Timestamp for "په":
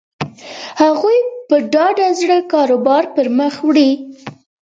1.47-1.55